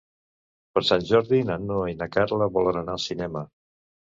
Per 0.77 0.81
Sant 0.87 1.03
Jordi 1.09 1.41
na 1.49 1.59
Noa 1.65 1.91
i 1.93 1.99
na 2.01 2.09
Carla 2.17 2.51
volen 2.57 2.81
anar 2.83 2.97
al 2.99 3.05
cinema. 3.07 3.45